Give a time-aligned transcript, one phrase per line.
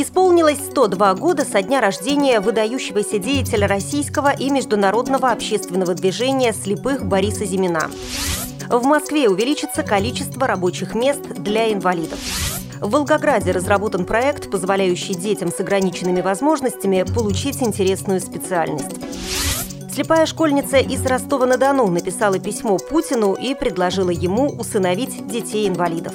[0.00, 7.44] Исполнилось 102 года со дня рождения выдающегося деятеля российского и международного общественного движения слепых Бориса
[7.44, 7.90] Зимина.
[8.68, 12.20] В Москве увеличится количество рабочих мест для инвалидов.
[12.80, 18.94] В Волгограде разработан проект, позволяющий детям с ограниченными возможностями получить интересную специальность.
[19.92, 26.14] Слепая школьница из Ростова-на-Дону написала письмо Путину и предложила ему усыновить детей-инвалидов.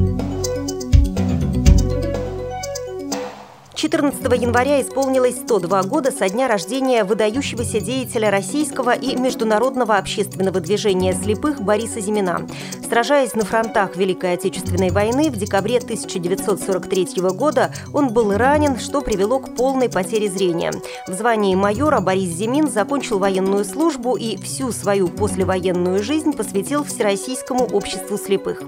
[3.81, 11.13] 14 января исполнилось 102 года со дня рождения выдающегося деятеля российского и международного общественного движения
[11.15, 12.47] слепых Бориса Зимина.
[12.87, 19.39] Сражаясь на фронтах Великой Отечественной войны, в декабре 1943 года он был ранен, что привело
[19.39, 20.71] к полной потере зрения.
[21.07, 27.65] В звании майора Борис Зимин закончил военную службу и всю свою послевоенную жизнь посвятил Всероссийскому
[27.65, 28.61] обществу слепых.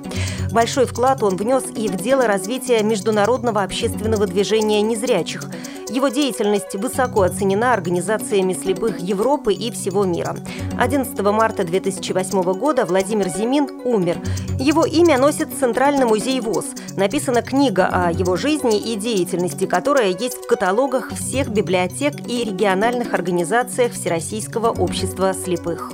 [0.52, 5.50] Большой вклад он внес и в дело развития международного общественного движения «Незрячие» незрячих.
[5.90, 10.36] Его деятельность высоко оценена организациями слепых Европы и всего мира.
[10.80, 14.20] 11 марта 2008 года Владимир Зимин умер.
[14.60, 16.66] Его имя носит Центральный музей ВОЗ.
[16.96, 23.14] Написана книга о его жизни и деятельности, которая есть в каталогах всех библиотек и региональных
[23.14, 25.92] организациях Всероссийского общества слепых.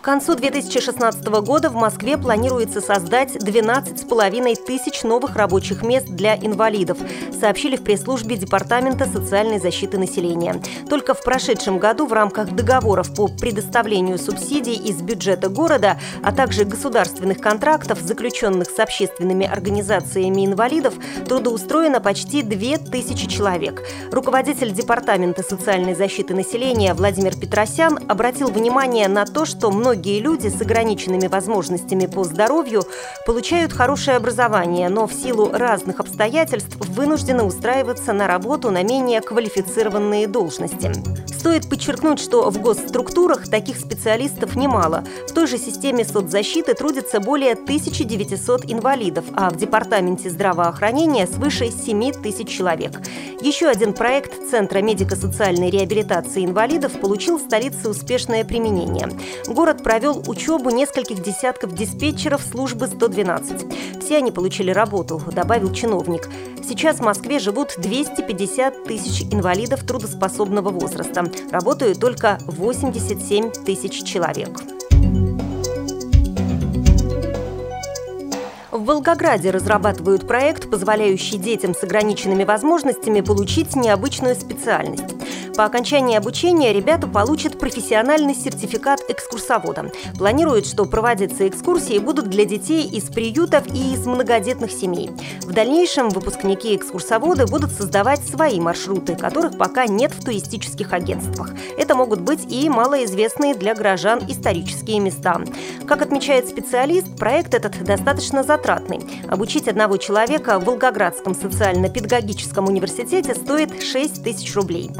[0.00, 6.96] К концу 2016 года в Москве планируется создать 12,5 тысяч новых рабочих мест для инвалидов,
[7.38, 10.62] сообщили в пресс-службе Департамента социальной защиты населения.
[10.88, 16.64] Только в прошедшем году в рамках договоров по предоставлению субсидий из бюджета города, а также
[16.64, 20.94] государственных контрактов, заключенных с общественными организациями инвалидов,
[21.28, 23.82] трудоустроено почти 2000 человек.
[24.10, 30.46] Руководитель Департамента социальной защиты населения Владимир Петросян обратил внимание на то, что многие многие люди
[30.46, 32.84] с ограниченными возможностями по здоровью
[33.26, 40.28] получают хорошее образование, но в силу разных обстоятельств вынуждены устраиваться на работу на менее квалифицированные
[40.28, 40.92] должности.
[41.26, 45.02] Стоит подчеркнуть, что в госструктурах таких специалистов немало.
[45.26, 52.12] В той же системе соцзащиты трудится более 1900 инвалидов, а в Департаменте здравоохранения свыше 7
[52.12, 52.92] тысяч человек.
[53.40, 59.08] Еще один проект Центра медико-социальной реабилитации инвалидов получил в столице успешное применение.
[59.46, 64.00] Город провел учебу нескольких десятков диспетчеров службы 112.
[64.00, 66.28] Все они получили работу, добавил чиновник.
[66.66, 71.30] Сейчас в Москве живут 250 тысяч инвалидов трудоспособного возраста.
[71.50, 74.60] Работают только 87 тысяч человек.
[78.70, 85.19] В Волгограде разрабатывают проект, позволяющий детям с ограниченными возможностями получить необычную специальность.
[85.56, 89.90] По окончании обучения ребята получат профессиональный сертификат экскурсовода.
[90.16, 95.10] Планируют, что проводиться экскурсии будут для детей из приютов и из многодетных семей.
[95.42, 101.50] В дальнейшем выпускники экскурсоводы будут создавать свои маршруты, которых пока нет в туристических агентствах.
[101.76, 105.40] Это могут быть и малоизвестные для горожан исторические места.
[105.86, 109.00] Как отмечает специалист, проект этот достаточно затратный.
[109.28, 114.90] Обучить одного человека в Волгоградском социально-педагогическом университете стоит 6 тысяч рублей.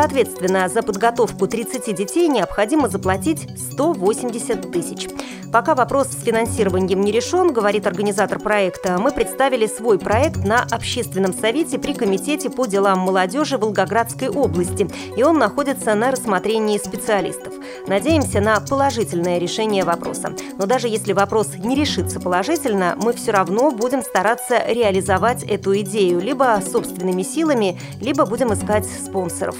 [0.00, 5.08] Соответственно, за подготовку 30 детей необходимо заплатить 180 тысяч.
[5.52, 11.34] Пока вопрос с финансированием не решен, говорит организатор проекта, мы представили свой проект на общественном
[11.34, 14.88] совете при Комитете по делам молодежи Волгоградской области,
[15.18, 17.52] и он находится на рассмотрении специалистов.
[17.86, 20.32] Надеемся на положительное решение вопроса.
[20.56, 26.20] Но даже если вопрос не решится положительно, мы все равно будем стараться реализовать эту идею
[26.20, 29.56] либо собственными силами, либо будем искать спонсоров.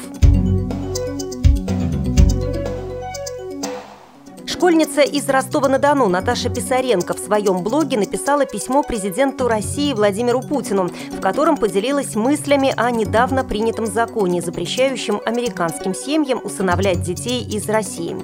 [4.61, 11.21] Школьница из Ростова-на-Дону Наташа Писаренко в своем блоге написала письмо президенту России Владимиру Путину, в
[11.23, 18.15] котором поделилась мыслями о недавно принятом законе, запрещающем американским семьям усыновлять детей из России.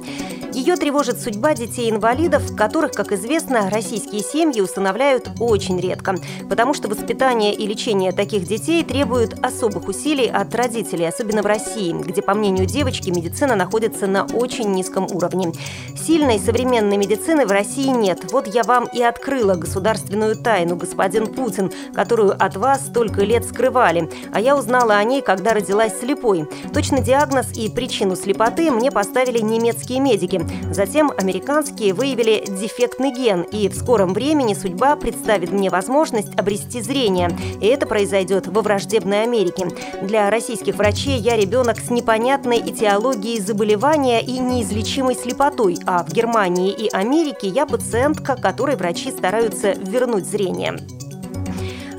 [0.56, 6.14] Ее тревожит судьба детей-инвалидов, которых, как известно, российские семьи усыновляют очень редко,
[6.48, 11.92] потому что воспитание и лечение таких детей требуют особых усилий от родителей, особенно в России,
[11.92, 15.52] где, по мнению девочки, медицина находится на очень низком уровне.
[15.94, 18.32] Сильной современной медицины в России нет.
[18.32, 24.08] Вот я вам и открыла государственную тайну, господин Путин, которую от вас столько лет скрывали.
[24.32, 26.48] А я узнала о ней, когда родилась слепой.
[26.72, 30.45] Точно диагноз и причину слепоты мне поставили немецкие медики.
[30.70, 37.30] Затем американские выявили дефектный ген, и в скором времени судьба представит мне возможность обрести зрение.
[37.60, 39.68] И это произойдет во враждебной Америке.
[40.02, 46.72] Для российских врачей я ребенок с непонятной этиологией заболевания и неизлечимой слепотой, а в Германии
[46.72, 50.78] и Америке я пациентка, которой врачи стараются вернуть зрение.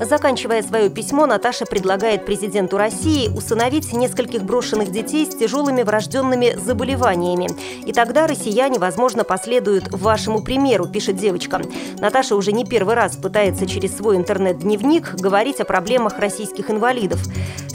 [0.00, 7.48] Заканчивая свое письмо, Наташа предлагает президенту России усыновить нескольких брошенных детей с тяжелыми врожденными заболеваниями.
[7.84, 11.60] И тогда россияне, возможно, последуют вашему примеру, пишет девочка.
[11.98, 17.20] Наташа уже не первый раз пытается через свой интернет-дневник говорить о проблемах российских инвалидов.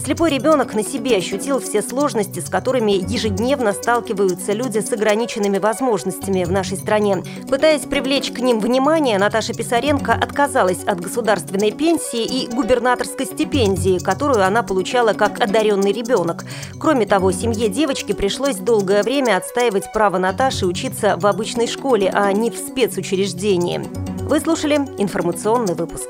[0.03, 6.43] Слепой ребенок на себе ощутил все сложности, с которыми ежедневно сталкиваются люди с ограниченными возможностями
[6.43, 7.23] в нашей стране.
[7.49, 14.45] Пытаясь привлечь к ним внимание, Наташа Писаренко отказалась от государственной пенсии и губернаторской стипендии, которую
[14.45, 16.43] она получала как одаренный ребенок.
[16.77, 22.33] Кроме того, семье девочки пришлось долгое время отстаивать право Наташи учиться в обычной школе, а
[22.33, 23.81] не в спецучреждении.
[24.23, 26.09] Вы слушали информационный выпуск.